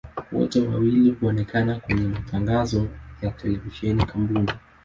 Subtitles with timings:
[0.31, 2.87] Wote wawili huonekana kwenye matangazo
[3.21, 4.51] ya televisheni ya kampuni.